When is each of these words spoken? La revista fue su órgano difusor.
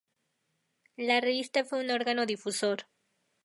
La 0.97 1.21
revista 1.21 1.63
fue 1.63 1.85
su 1.87 1.93
órgano 1.93 2.25
difusor. 2.25 2.87